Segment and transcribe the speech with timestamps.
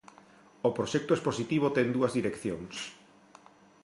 [0.67, 2.75] O proxecto expositivo ten dúas direccións.